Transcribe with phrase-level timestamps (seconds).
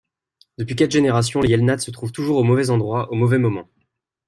[0.57, 3.69] Depuis quatre générations, les Yelnats se trouvent toujours au mauvais endroit au mauvais moment.